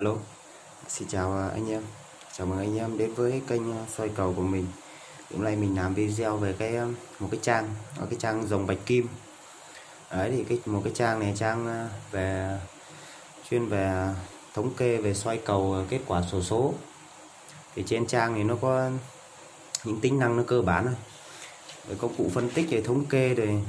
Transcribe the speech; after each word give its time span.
Alo, 0.00 0.16
xin 0.88 1.08
chào 1.08 1.32
à, 1.32 1.48
anh 1.48 1.70
em. 1.70 1.82
Chào 2.36 2.46
mừng 2.46 2.58
anh 2.58 2.78
em 2.78 2.98
đến 2.98 3.14
với 3.14 3.42
kênh 3.46 3.72
à, 3.72 3.86
soi 3.96 4.08
cầu 4.08 4.34
của 4.36 4.42
mình. 4.42 4.66
Hôm 5.32 5.44
nay 5.44 5.56
mình 5.56 5.76
làm 5.76 5.94
video 5.94 6.36
về 6.36 6.54
cái 6.58 6.76
à, 6.76 6.86
một 7.18 7.28
cái 7.30 7.40
trang 7.42 7.68
ở 7.98 8.06
cái 8.10 8.18
trang 8.18 8.48
dòng 8.48 8.66
bạch 8.66 8.78
kim. 8.86 9.08
Đấy 10.10 10.30
thì 10.36 10.44
cái 10.44 10.58
một 10.66 10.80
cái 10.84 10.92
trang 10.96 11.20
này 11.20 11.34
trang 11.36 11.88
về 12.10 12.58
chuyên 13.50 13.66
về 13.66 14.08
thống 14.54 14.74
kê 14.74 14.96
về 14.96 15.14
xoay 15.14 15.40
cầu 15.44 15.84
kết 15.88 16.00
quả 16.06 16.22
sổ 16.22 16.28
số, 16.28 16.42
số 16.42 16.74
thì 17.74 17.84
trên 17.86 18.06
trang 18.06 18.34
thì 18.34 18.42
nó 18.42 18.56
có 18.60 18.90
những 19.84 20.00
tính 20.00 20.18
năng 20.18 20.36
nó 20.36 20.42
cơ 20.46 20.62
bản 20.62 20.84
thôi. 20.84 20.94
Rồi 21.88 21.96
công 22.00 22.14
cụ 22.14 22.30
phân 22.34 22.50
tích 22.50 22.66
về 22.70 22.82
thống 22.82 23.04
kê 23.06 23.34
rồi 23.34 23.62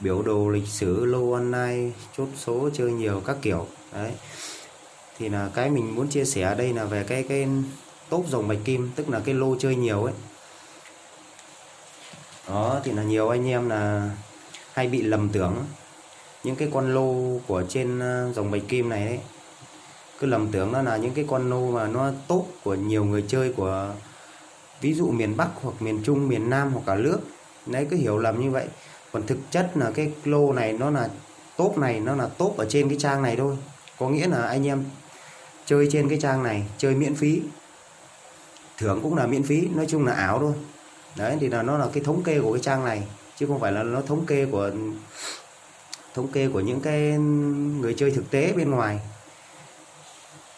biểu 0.00 0.22
đồ 0.22 0.48
lịch 0.48 0.68
sử 0.68 1.04
lô 1.04 1.32
online 1.32 1.90
chốt 2.16 2.28
số 2.36 2.70
chơi 2.74 2.92
nhiều 2.92 3.22
các 3.26 3.36
kiểu. 3.42 3.66
Đấy 3.92 4.12
thì 5.18 5.28
là 5.28 5.50
cái 5.54 5.70
mình 5.70 5.94
muốn 5.94 6.08
chia 6.08 6.24
sẻ 6.24 6.42
ở 6.42 6.54
đây 6.54 6.72
là 6.72 6.84
về 6.84 7.04
cái 7.04 7.22
cái 7.22 7.48
tốt 8.08 8.24
dòng 8.28 8.48
bạch 8.48 8.58
kim, 8.64 8.90
tức 8.96 9.08
là 9.08 9.20
cái 9.20 9.34
lô 9.34 9.56
chơi 9.58 9.76
nhiều 9.76 10.04
ấy. 10.04 10.14
Đó, 12.48 12.80
thì 12.84 12.92
là 12.92 13.02
nhiều 13.02 13.28
anh 13.28 13.48
em 13.48 13.68
là 13.68 14.10
hay 14.72 14.88
bị 14.88 15.02
lầm 15.02 15.28
tưởng. 15.28 15.64
Những 16.44 16.56
cái 16.56 16.68
con 16.72 16.94
lô 16.94 17.38
của 17.46 17.62
trên 17.68 17.98
ờ, 17.98 18.32
dòng 18.32 18.50
bạch 18.50 18.62
kim 18.68 18.88
này 18.88 19.04
đấy 19.06 19.18
cứ 20.22 20.28
lầm 20.28 20.48
tưởng 20.52 20.72
nó 20.72 20.82
là 20.82 20.96
những 20.96 21.14
cái 21.14 21.24
con 21.28 21.50
lô 21.50 21.70
mà 21.70 21.86
nó 21.86 22.10
tốt 22.28 22.46
của 22.64 22.74
nhiều 22.74 23.04
người 23.04 23.24
chơi 23.28 23.52
của, 23.52 23.94
ví 24.80 24.94
dụ 24.94 25.10
miền 25.10 25.36
Bắc 25.36 25.48
hoặc 25.62 25.82
miền 25.82 26.00
Trung, 26.04 26.28
miền 26.28 26.50
Nam 26.50 26.72
hoặc 26.72 26.82
cả 26.86 26.94
nước. 26.94 27.18
Đấy, 27.66 27.86
cứ 27.90 27.96
hiểu 27.96 28.18
lầm 28.18 28.40
như 28.40 28.50
vậy. 28.50 28.66
Còn 29.12 29.26
thực 29.26 29.38
chất 29.50 29.70
là 29.74 29.90
cái 29.94 30.12
lô 30.24 30.52
này 30.52 30.72
nó 30.72 30.90
là 30.90 31.08
top 31.56 31.78
này, 31.78 32.00
nó 32.00 32.16
là 32.16 32.26
top 32.38 32.56
ở 32.56 32.66
trên 32.68 32.88
cái 32.88 32.98
trang 33.00 33.22
này 33.22 33.36
thôi. 33.36 33.56
Có 33.98 34.08
nghĩa 34.08 34.26
là 34.28 34.42
anh 34.42 34.66
em 34.66 34.84
chơi 35.66 35.88
trên 35.90 36.08
cái 36.08 36.18
trang 36.22 36.42
này, 36.42 36.64
chơi 36.78 36.94
miễn 36.94 37.14
phí. 37.14 37.42
Thưởng 38.78 39.00
cũng 39.02 39.16
là 39.16 39.26
miễn 39.26 39.42
phí, 39.42 39.68
nói 39.74 39.86
chung 39.88 40.06
là 40.06 40.12
ảo 40.12 40.38
thôi. 40.38 40.52
Đấy, 41.16 41.36
thì 41.40 41.48
là 41.48 41.62
nó 41.62 41.78
là 41.78 41.88
cái 41.92 42.02
thống 42.04 42.22
kê 42.22 42.40
của 42.40 42.52
cái 42.52 42.62
trang 42.62 42.84
này, 42.84 43.02
chứ 43.36 43.46
không 43.46 43.60
phải 43.60 43.72
là 43.72 43.82
nó 43.82 44.00
thống 44.00 44.26
kê 44.26 44.46
của, 44.46 44.70
thống 46.14 46.28
kê 46.28 46.48
của 46.48 46.60
những 46.60 46.80
cái 46.80 47.00
người 47.80 47.94
chơi 47.94 48.10
thực 48.10 48.30
tế 48.30 48.52
bên 48.52 48.70
ngoài. 48.70 49.00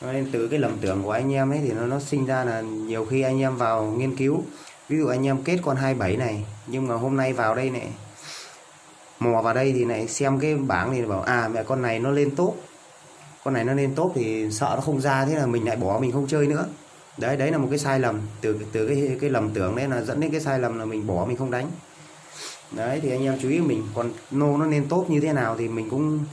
Nên 0.01 0.28
từ 0.33 0.48
cái 0.48 0.59
lầm 0.59 0.78
tưởng 0.78 1.03
của 1.03 1.11
anh 1.11 1.33
em 1.33 1.53
ấy 1.53 1.61
thì 1.62 1.73
nó 1.73 1.87
nó 1.87 2.00
sinh 2.00 2.27
ra 2.27 2.45
là 2.45 2.61
nhiều 2.61 3.05
khi 3.05 3.23
anh 3.23 3.41
em 3.41 3.56
vào 3.56 3.84
nghiên 3.84 4.17
cứu. 4.17 4.43
Ví 4.89 4.98
dụ 4.98 5.06
anh 5.06 5.27
em 5.27 5.43
kết 5.43 5.59
con 5.62 5.77
27 5.77 6.17
này, 6.17 6.45
nhưng 6.67 6.89
mà 6.89 6.95
hôm 6.95 7.17
nay 7.17 7.33
vào 7.33 7.55
đây 7.55 7.71
này, 7.71 7.89
mò 9.19 9.43
vào 9.43 9.55
đây 9.55 9.73
thì 9.73 9.84
này 9.84 10.09
xem 10.09 10.41
cái 10.41 10.55
bảng 10.55 10.93
thì 10.93 11.03
bảo 11.03 11.23
à 11.23 11.48
mẹ 11.48 11.62
con 11.62 11.83
này 11.83 11.98
nó 11.98 12.11
lên 12.11 12.37
tốt 12.37 12.55
con 13.45 13.55
này 13.55 13.64
nó 13.64 13.75
lên 13.75 13.95
tốt 13.95 14.12
thì 14.14 14.50
sợ 14.50 14.73
nó 14.75 14.81
không 14.81 15.00
ra, 15.00 15.25
thế 15.25 15.34
là 15.34 15.47
mình 15.47 15.67
lại 15.67 15.77
bỏ, 15.77 15.98
mình 15.98 16.12
không 16.12 16.27
chơi 16.27 16.47
nữa. 16.47 16.67
Đấy 17.19 17.37
đấy 17.37 17.50
là 17.50 17.59
một 17.59 17.67
cái 17.70 17.78
sai 17.78 18.00
lầm. 18.00 18.20
Từ 18.41 18.59
từ 18.73 18.89
cái 18.89 19.17
cái 19.20 19.31
lầm 19.31 19.50
tưởng 19.55 19.77
đấy 19.77 19.89
là 19.89 20.03
dẫn 20.03 20.20
đến 20.20 20.31
cái 20.31 20.41
sai 20.41 20.59
lầm 20.59 20.78
là 20.78 20.84
mình 20.84 21.06
bỏ, 21.06 21.25
mình 21.25 21.37
không 21.37 21.50
đánh. 21.50 21.70
Đấy, 22.70 23.00
thì 23.03 23.11
anh 23.11 23.25
em 23.25 23.39
chú 23.42 23.48
ý 23.48 23.59
mình, 23.59 23.87
còn 23.95 24.11
nô 24.31 24.56
nó 24.56 24.67
lên 24.67 24.87
tốt 24.89 25.06
như 25.09 25.20
thế 25.20 25.33
nào 25.33 25.56
thì 25.59 25.69
mình 25.69 25.91
cũng 25.91 26.25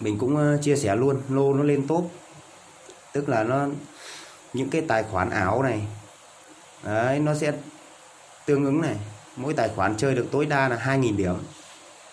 mình 0.00 0.18
cũng 0.18 0.36
ờ, 0.36 0.58
chia 0.62 0.76
sẻ 0.76 0.96
luôn. 0.96 1.20
Lô 1.28 1.54
nó 1.54 1.62
lên 1.62 1.86
tốt 1.86 2.10
tức 3.14 3.28
là 3.28 3.42
nó, 3.42 3.66
những 4.52 4.70
cái 4.70 4.82
tài 4.88 5.02
khoản 5.02 5.30
ảo 5.30 5.62
này. 5.62 5.82
Đấy, 6.84 7.18
nó 7.18 7.34
sẽ 7.34 7.52
tương 8.46 8.64
ứng 8.64 8.80
này. 8.80 8.96
Mỗi 9.36 9.54
tài 9.54 9.68
khoản 9.76 9.96
chơi 9.96 10.14
được 10.14 10.26
tối 10.30 10.46
đa 10.46 10.68
là 10.68 10.76
2.000 10.76 11.16
điểm. 11.16 11.34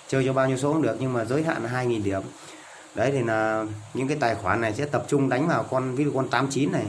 Chơi 0.07 0.25
cho 0.25 0.33
bao 0.33 0.47
nhiêu 0.47 0.57
số 0.57 0.73
cũng 0.73 0.81
được, 0.81 0.97
nhưng 0.99 1.13
mà 1.13 1.25
giới 1.25 1.43
hạn 1.43 1.63
là 1.63 1.69
2.000 1.83 2.03
điểm 2.03 2.21
đấy, 2.95 3.11
thì 3.11 3.23
là 3.23 3.65
những 3.93 4.07
cái 4.07 4.17
tài 4.19 4.35
khoản 4.35 4.61
này 4.61 4.73
sẽ 4.73 4.85
tập 4.85 5.05
trung 5.07 5.29
đánh 5.29 5.47
vào 5.47 5.65
con, 5.69 5.95
ví 5.95 6.03
dụ 6.03 6.11
con 6.15 6.29
89 6.29 6.71
này. 6.71 6.85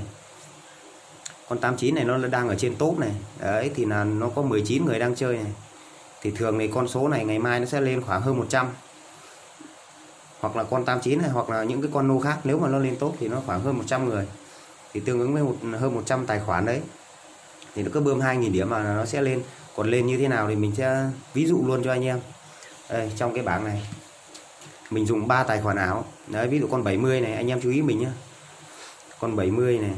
Con 1.49 1.59
89 1.59 1.95
này 1.95 2.05
nó 2.05 2.19
đang 2.19 2.49
ở 2.49 2.55
trên 2.55 2.77
top 2.77 2.99
này. 2.99 3.11
Đấy, 3.41 3.71
thì 3.75 3.85
là 3.85 4.05
nó 4.05 4.29
có 4.29 4.43
19 4.43 4.85
người 4.85 4.99
đang 4.99 5.15
chơi 5.15 5.37
này. 5.37 5.53
Thì 6.23 6.31
thường 6.31 6.59
thì 6.59 6.69
con 6.69 6.89
số 6.89 7.09
này 7.09 7.25
ngày 7.25 7.39
mai 7.39 7.61
nó 7.61 7.67
sẽ 7.67 7.81
lên 7.81 8.03
khoảng 8.03 8.23
hơn 8.23 8.39
100 8.39 8.69
hoặc 10.41 10.57
là 10.57 10.63
con 10.63 10.85
89 10.85 11.19
này, 11.23 11.31
hoặc 11.31 11.51
là 11.51 11.65
những 11.65 11.83
cái 11.83 11.91
con 11.95 12.09
nô 12.09 12.21
khác, 12.21 12.39
nếu 12.45 12.59
mà 12.59 12.69
nó 12.69 12.79
lên 12.79 12.97
tốt 12.97 13.15
thì 13.21 13.29
nó 13.29 13.43
khoảng 13.47 13.61
hơn 13.61 13.79
100 13.79 14.09
người. 14.09 14.27
Thì 14.93 15.01
tương 15.01 15.21
ứng 15.21 15.35
với 15.35 15.43
một, 15.43 15.57
hơn 15.81 15.95
100 15.95 16.27
tài 16.27 16.41
khoản 16.41 16.67
đấy. 16.67 16.81
Thì 17.75 17.83
nó 17.83 17.91
cứ 17.93 18.01
bơm 18.01 18.21
2.000 18.21 18.53
điểm 18.53 18.71
mà 18.71 18.83
nó 18.83 19.05
sẽ 19.07 19.23
lên. 19.23 19.43
Còn 19.77 19.91
lên 19.91 20.07
như 20.07 20.19
thế 20.19 20.29
nào 20.29 20.49
thì 20.49 20.57
mình 20.57 20.73
sẽ 20.77 21.07
ví 21.35 21.47
dụ 21.47 21.63
luôn 21.67 21.85
cho 21.85 21.91
anh 21.93 22.05
em. 22.05 22.21
Đây, 22.91 23.13
trong 23.17 23.35
cái 23.35 23.45
bảng 23.45 23.65
này 23.65 23.83
mình 24.95 25.07
dùng 25.07 25.29
3 25.29 25.43
tài 25.43 25.61
khoản 25.61 25.77
ảo 25.77 26.05
đấy, 26.27 26.49
ví 26.49 26.61
dụ 26.61 26.69
con 26.71 26.85
70 26.85 27.21
này, 27.21 27.35
anh 27.35 27.49
em 27.49 27.61
chú 27.63 27.71
ý 27.71 27.83
mình 27.83 27.99
nhé 27.99 28.09
con 29.21 29.37
70 29.37 29.79
này. 29.79 29.91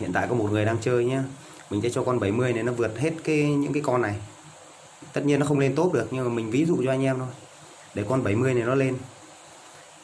Hiện 0.00 0.12
tại 0.12 0.26
có 0.28 0.34
một 0.34 0.48
người 0.50 0.64
đang 0.64 0.78
chơi 0.78 1.04
nhé 1.04 1.20
mình 1.70 1.82
sẽ 1.82 1.90
cho 1.90 2.02
con 2.02 2.20
70 2.20 2.52
này 2.52 2.62
nó 2.62 2.72
vượt 2.72 2.98
hết 2.98 3.10
cái, 3.24 3.54
những 3.54 3.72
cái 3.72 3.82
con 3.86 4.02
này. 4.02 4.14
Tất 5.12 5.24
nhiên 5.24 5.40
nó 5.40 5.46
không 5.46 5.58
lên 5.58 5.74
tốt 5.74 5.92
được, 5.92 6.08
nhưng 6.10 6.24
mà 6.24 6.30
mình 6.30 6.50
ví 6.50 6.64
dụ 6.64 6.82
cho 6.84 6.90
anh 6.90 7.04
em 7.04 7.18
thôi. 7.18 7.28
Để 7.94 8.04
con 8.08 8.24
70 8.24 8.54
này 8.54 8.62
nó 8.64 8.74
lên. 8.74 8.96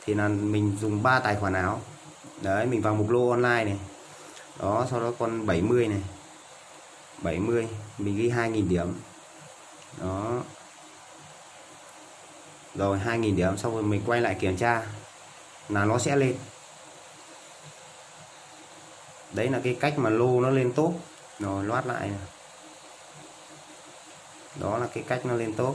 Thì 0.05 0.15
là 0.15 0.29
mình 0.29 0.77
dùng 0.81 1.03
3 1.03 1.19
tài 1.19 1.37
khoản 1.37 1.53
ảo 1.53 1.81
đấy, 2.43 2.67
mình 2.67 2.81
vào 2.81 2.95
mục 2.95 3.11
lô 3.11 3.31
online 3.31 3.65
này. 3.65 3.79
Đó, 4.61 4.87
sau 4.91 5.01
đó 5.01 5.13
con 5.19 5.47
70 5.47 5.89
này. 5.89 6.01
70 7.23 7.69
mình 7.99 8.17
ghi 8.17 8.31
2.000 8.31 8.69
điểm. 8.69 8.87
Đó 10.01 10.43
rồi 12.77 13.01
2.000 13.07 13.37
điểm 13.37 13.59
xong 13.59 13.75
rồi 13.75 13.83
mình 13.83 14.03
quay 14.07 14.21
lại 14.21 14.37
kiểm 14.41 14.57
tra 14.57 14.83
là 15.69 15.85
nó 15.85 15.99
sẽ 15.99 16.17
lên. 16.17 16.37
Đấy 19.33 19.49
là 19.49 19.61
cái 19.65 19.77
cách 19.81 19.99
mà 19.99 20.11
lô 20.11 20.41
nó 20.41 20.51
lên 20.51 20.73
tốt. 20.73 20.93
Rồi 21.39 21.65
loát 21.65 21.87
lại. 21.87 22.09
Này. 22.09 22.19
đó 24.61 24.79
là 24.79 24.87
cái 24.95 25.05
cách 25.09 25.27
nó 25.27 25.35
lên 25.35 25.55
tốt. 25.55 25.75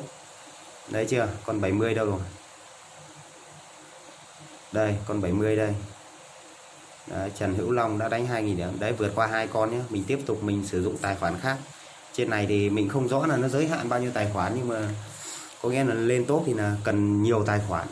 Đấy 0.90 1.06
chưa? 1.10 1.28
Còn 1.46 1.62
70 1.62 1.94
đâu 1.94 2.06
rồi. 2.06 2.20
Đây 4.72 4.96
con 5.08 5.22
70 5.22 5.56
đây. 5.56 5.74
Đấy, 7.08 7.32
Trần 7.38 7.56
Hữu 7.56 7.72
Long 7.72 7.98
đã 7.98 8.10
đánh 8.10 8.28
2.000 8.28 8.58
điểm. 8.58 8.80
Đấy 8.80 8.94
vượt 8.94 9.12
qua 9.16 9.28
hai 9.28 9.48
con 9.48 9.72
nhé. 9.72 9.80
Mình 9.90 10.04
tiếp 10.08 10.20
tục 10.26 10.44
mình 10.44 10.68
sử 10.68 10.84
dụng 10.84 10.98
tài 10.98 11.16
khoản 11.16 11.40
khác. 11.40 11.58
Trên 12.14 12.30
này 12.30 12.46
thì 12.50 12.70
mình 12.70 12.90
không 12.90 13.08
rõ 13.08 13.26
là 13.26 13.38
nó 13.38 13.48
giới 13.48 13.68
hạn 13.68 13.90
bao 13.90 14.00
nhiêu 14.00 14.12
tài 14.14 14.30
khoản 14.34 14.54
nhưng 14.56 14.68
mà 14.68 14.90
có 15.62 15.70
nghĩa 15.70 15.84
là 15.84 15.94
lên 15.94 16.26
tốt 16.26 16.44
thì 16.46 16.54
là 16.54 16.76
cần 16.84 17.24
nhiều 17.24 17.44
tài 17.46 17.62
khoản 17.68 17.88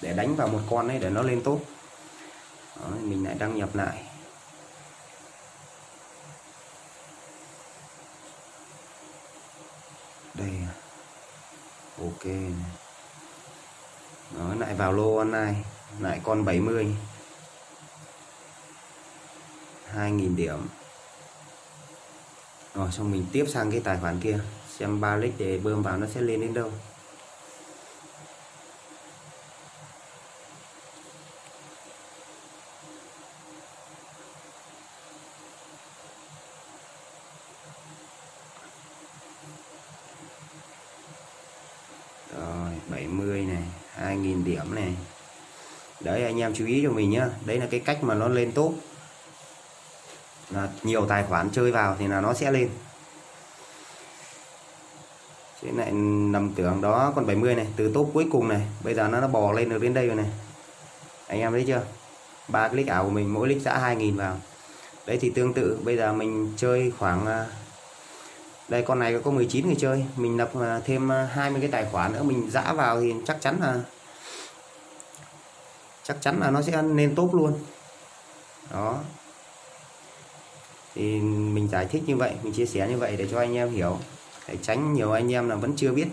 để 0.00 0.12
đánh 0.12 0.36
vào 0.36 0.48
một 0.48 0.60
con 0.70 0.88
ấy 0.88 0.98
để 0.98 1.10
nó 1.10 1.22
lên 1.22 1.42
tốt 1.42 1.60
Đó, 2.76 2.88
mình 3.02 3.24
lại 3.24 3.34
đăng 3.38 3.58
nhập 3.58 3.74
lại. 3.74 4.04
Đây 10.34 10.50
à. 10.50 10.72
ok 11.98 12.24
Đó, 14.38 14.54
lại 14.58 14.74
vào 14.74 14.92
lô 14.92 15.16
online 15.16 15.54
lại 16.00 16.20
con 16.24 16.44
70 16.44 16.96
2.000 19.94 20.36
điểm. 20.36 20.68
Rồi 22.74 22.92
xong 22.92 23.10
mình 23.10 23.26
tiếp 23.32 23.44
sang 23.48 23.70
cái 23.70 23.80
tài 23.80 23.98
khoản 24.00 24.20
kia 24.20 24.38
xem 24.78 25.00
3 25.00 25.16
lít 25.16 25.32
để 25.38 25.58
bơm 25.58 25.82
vào 25.82 25.96
nó 25.96 26.06
sẽ 26.14 26.20
lên 26.20 26.40
đến 26.40 26.54
đâu. 26.54 26.72
Rồi 42.36 42.72
70 42.88 43.42
này 43.42 43.62
2.000 43.98 44.44
điểm 44.44 44.74
này. 44.74 44.94
Đấy, 46.00 46.24
anh 46.24 46.40
em 46.40 46.54
chú 46.54 46.66
ý 46.66 46.80
cho 46.82 46.90
mình 46.90 47.10
nhá. 47.10 47.28
Đấy 47.44 47.58
là 47.58 47.66
cái 47.70 47.80
cách 47.80 47.98
mà 48.02 48.14
nó 48.14 48.28
lên 48.28 48.52
tốt 48.52 48.72
là 50.50 50.68
nhiều 50.82 51.06
tài 51.06 51.24
khoản 51.24 51.50
chơi 51.50 51.72
vào 51.72 51.96
thì 51.98 52.06
là 52.06 52.20
nó 52.20 52.34
sẽ 52.34 52.50
lên. 52.50 52.70
Thế 55.62 55.72
lại 55.72 55.92
nằm 55.92 56.52
tưởng 56.54 56.80
đó 56.80 57.12
còn 57.16 57.26
70 57.26 57.54
này, 57.54 57.66
từ 57.76 57.90
tốt 57.94 58.10
cuối 58.14 58.26
cùng 58.32 58.48
này. 58.48 58.60
Bây 58.84 58.94
giờ 58.94 59.08
nó 59.08 59.20
nó 59.20 59.28
bò 59.28 59.52
lên 59.52 59.68
được 59.68 59.82
đến 59.82 59.94
đây 59.94 60.06
rồi 60.06 60.16
này. 60.16 60.30
Anh 61.26 61.40
em 61.40 61.52
thấy 61.52 61.64
chưa? 61.66 61.82
Ba 62.48 62.68
click 62.68 62.88
ảo 62.88 63.04
của 63.04 63.10
mình, 63.10 63.34
mỗi 63.34 63.48
click 63.48 63.64
xã 63.64 63.78
2.000 63.78 64.16
vào. 64.16 64.36
Đấy 65.06 65.18
thì 65.20 65.30
tương 65.30 65.52
tự, 65.52 65.78
bây 65.84 65.96
giờ 65.96 66.12
mình 66.12 66.52
chơi 66.56 66.92
khoảng 66.98 67.26
à, 67.26 67.46
đây 68.68 68.82
con 68.82 68.98
này 68.98 69.18
có 69.24 69.30
19 69.30 69.66
người 69.66 69.76
chơi. 69.78 70.04
Mình 70.16 70.36
lập 70.36 70.50
à, 70.60 70.80
thêm 70.84 71.12
à, 71.12 71.28
20 71.32 71.60
cái 71.60 71.70
tài 71.70 71.86
khoản 71.92 72.12
nữa, 72.12 72.22
mình 72.22 72.50
dã 72.50 72.72
vào 72.72 73.00
thì 73.00 73.14
chắc 73.26 73.40
chắn 73.40 73.58
là, 73.60 73.80
chắc 76.02 76.16
chắn 76.20 76.40
là 76.40 76.50
nó 76.50 76.62
sẽ 76.62 76.82
lên 76.82 77.14
tốt 77.14 77.34
luôn. 77.34 77.52
Đó. 78.72 78.98
Thì 80.94 81.20
mình 81.20 81.68
giải 81.68 81.86
thích 81.86 82.02
như 82.06 82.16
vậy, 82.16 82.32
mình 82.42 82.52
chia 82.52 82.66
sẻ 82.66 82.88
như 82.88 82.96
vậy 82.96 83.16
để 83.16 83.26
cho 83.30 83.38
anh 83.38 83.54
em 83.54 83.70
hiểu 83.70 83.98
để 84.48 84.56
tránh 84.62 84.92
nhiều 84.92 85.12
anh 85.12 85.32
em 85.32 85.48
là 85.48 85.54
vẫn 85.54 85.72
chưa 85.76 85.92
biết 85.92 86.06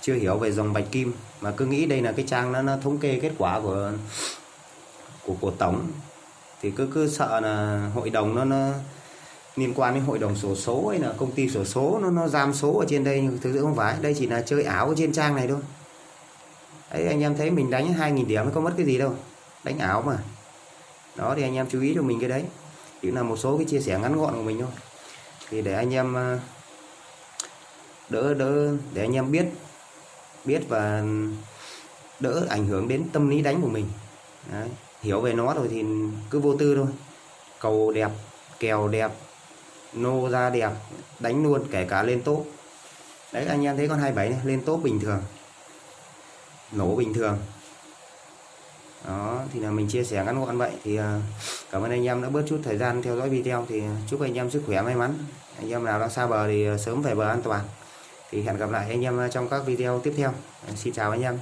chưa 0.00 0.14
hiểu 0.14 0.38
về 0.38 0.52
dòng 0.52 0.72
bạch 0.72 0.84
kim. 0.92 1.12
Mà 1.40 1.50
cứ 1.50 1.66
nghĩ 1.66 1.86
đây 1.86 2.00
là 2.00 2.12
cái 2.12 2.24
trang 2.28 2.52
nó, 2.52 2.62
nó 2.62 2.76
thống 2.82 2.98
kê 2.98 3.18
kết 3.22 3.32
quả 3.38 3.60
của 3.60 3.92
của 5.26 5.34
của 5.40 5.50
tổng. 5.50 5.86
Thì 6.62 6.70
cứ 6.70 6.88
cứ 6.94 7.10
sợ 7.10 7.40
là 7.40 7.86
hội 7.94 8.10
đồng 8.10 8.34
nó 8.34 8.44
nó 8.44 8.70
liên 9.56 9.72
quan 9.74 9.94
đến 9.94 10.04
hội 10.04 10.18
đồng 10.18 10.36
sổ 10.36 10.54
số 10.54 10.88
hay 10.88 10.98
là 10.98 11.12
công 11.18 11.32
ty 11.32 11.48
sổ 11.48 11.64
số 11.64 11.98
nó 12.02 12.10
nó 12.10 12.28
giam 12.28 12.54
số 12.54 12.78
ở 12.78 12.86
trên 12.88 13.04
đây. 13.04 13.20
Nhưng 13.20 13.38
thực 13.38 13.52
sự 13.54 13.60
không 13.60 13.76
phải 13.76 13.96
đây 14.02 14.14
chỉ 14.18 14.26
là 14.26 14.42
chơi 14.42 14.62
ảo 14.62 14.94
trên 14.96 15.12
trang 15.12 15.36
này 15.36 15.48
thôi. 15.48 15.58
Đấy 16.92 17.06
anh 17.06 17.20
em 17.20 17.36
thấy 17.36 17.50
mình 17.50 17.70
đánh 17.70 17.94
2.000 17.98 18.26
điểm 18.26 18.50
có 18.54 18.60
mất 18.60 18.72
cái 18.76 18.86
gì 18.86 18.98
đâu. 18.98 19.14
Đánh 19.64 19.78
ảo 19.78 20.02
mà. 20.02 20.18
Đó 21.16 21.34
thì 21.36 21.42
anh 21.42 21.54
em 21.54 21.66
chú 21.70 21.80
ý 21.80 21.92
cho 21.94 22.02
mình 22.02 22.20
cái 22.20 22.28
đấy. 22.28 22.44
Chỉ 23.02 23.10
là 23.10 23.22
một 23.22 23.36
số 23.36 23.56
cái 23.56 23.66
chia 23.66 23.80
sẻ 23.80 23.98
ngắn 23.98 24.16
gọn 24.20 24.34
của 24.34 24.42
mình 24.42 24.58
thôi. 24.60 24.70
Thì 25.50 25.62
để 25.62 25.74
anh 25.74 25.94
em 25.94 26.16
đỡ 28.08 28.34
đỡ, 28.34 28.76
để 28.94 29.02
anh 29.02 29.16
em 29.16 29.30
biết 29.30 29.46
biết 30.44 30.62
và 30.68 31.02
đỡ 32.20 32.46
ảnh 32.48 32.66
hưởng 32.66 32.88
đến 32.88 33.04
tâm 33.12 33.28
lý 33.28 33.42
đánh 33.42 33.62
của 33.62 33.68
mình. 33.68 33.86
Đấy. 34.52 34.68
hiểu 35.02 35.20
về 35.20 35.32
nó 35.32 35.54
rồi 35.54 35.68
thì 35.70 35.84
cứ 36.30 36.40
vô 36.40 36.56
tư 36.56 36.74
thôi. 36.76 36.86
Cầu 37.60 37.92
đẹp, 37.92 38.10
kèo 38.58 38.88
đẹp, 38.88 39.12
nô 39.92 40.28
ra 40.30 40.50
đẹp, 40.50 40.70
đánh 41.18 41.42
luôn, 41.42 41.64
kể 41.70 41.84
cả 41.84 42.02
lên 42.02 42.22
tốt 42.22 42.44
đấy, 43.32 43.46
anh 43.46 43.64
em 43.64 43.76
thấy 43.76 43.88
con 43.88 43.98
27 43.98 44.28
này, 44.28 44.38
lên 44.44 44.60
tốt 44.60 44.80
bình 44.82 45.00
thường, 45.00 45.22
nổ 46.72 46.96
bình 46.96 47.14
thường. 47.14 47.38
Đó, 49.06 49.40
thì 49.52 49.60
là 49.60 49.70
mình 49.70 49.88
chia 49.88 50.04
sẻ 50.04 50.24
ngắn 50.24 50.44
gọn 50.44 50.58
vậy. 50.58 50.70
Thì 50.84 50.96
à, 50.96 51.20
cảm 51.70 51.82
ơn 51.82 51.90
anh 51.90 52.04
em 52.06 52.22
đã 52.22 52.28
bớt 52.28 52.42
chút 52.48 52.60
thời 52.64 52.78
gian 52.78 53.02
theo 53.02 53.16
dõi 53.16 53.28
video 53.28 53.66
thì 53.68 53.82
chúc 54.08 54.20
anh 54.20 54.34
em 54.34 54.50
sức 54.50 54.62
khỏe 54.66 54.82
may 54.82 54.94
mắn. 54.94 55.14
Anh 55.58 55.70
em 55.70 55.84
nào 55.84 56.00
đang 56.00 56.10
xa 56.10 56.26
bờ 56.26 56.48
thì 56.48 56.66
à, 56.66 56.78
sớm 56.78 57.02
về 57.02 57.14
bờ 57.14 57.28
an 57.28 57.42
toàn 57.42 57.64
thì 58.30 58.42
hẹn 58.42 58.56
gặp 58.56 58.70
lại 58.70 58.90
anh 58.90 59.04
em 59.04 59.20
trong 59.30 59.48
các 59.48 59.62
video 59.66 60.00
tiếp 60.00 60.14
theo. 60.16 60.32
Xin 60.76 60.92
chào 60.92 61.10
anh 61.10 61.22
em. 61.22 61.38